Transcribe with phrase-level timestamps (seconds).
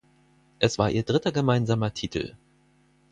[0.57, 2.35] Es war ihr dritter gemeinsamer Titel.